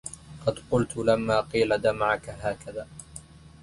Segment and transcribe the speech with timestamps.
[0.45, 2.87] قد قلت لما قيل دمعك هكذا